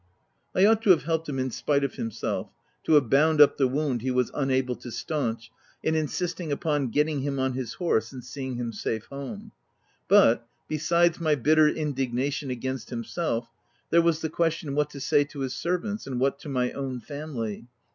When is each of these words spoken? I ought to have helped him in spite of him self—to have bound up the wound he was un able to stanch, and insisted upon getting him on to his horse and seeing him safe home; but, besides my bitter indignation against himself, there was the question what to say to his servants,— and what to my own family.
I 0.55 0.65
ought 0.65 0.81
to 0.81 0.89
have 0.89 1.03
helped 1.03 1.29
him 1.29 1.37
in 1.37 1.51
spite 1.51 1.83
of 1.83 1.93
him 1.93 2.09
self—to 2.09 2.93
have 2.93 3.11
bound 3.11 3.39
up 3.39 3.57
the 3.57 3.67
wound 3.67 4.01
he 4.01 4.09
was 4.09 4.31
un 4.33 4.49
able 4.49 4.75
to 4.77 4.89
stanch, 4.89 5.51
and 5.83 5.95
insisted 5.95 6.49
upon 6.49 6.87
getting 6.89 7.19
him 7.21 7.37
on 7.37 7.51
to 7.51 7.59
his 7.59 7.73
horse 7.73 8.11
and 8.11 8.23
seeing 8.23 8.55
him 8.55 8.73
safe 8.73 9.05
home; 9.11 9.51
but, 10.07 10.47
besides 10.67 11.21
my 11.21 11.35
bitter 11.35 11.67
indignation 11.69 12.49
against 12.49 12.89
himself, 12.89 13.51
there 13.91 14.01
was 14.01 14.21
the 14.21 14.29
question 14.31 14.73
what 14.73 14.89
to 14.89 14.99
say 14.99 15.23
to 15.25 15.41
his 15.41 15.53
servants,— 15.53 16.07
and 16.07 16.19
what 16.19 16.39
to 16.39 16.49
my 16.49 16.71
own 16.71 16.99
family. 16.99 17.67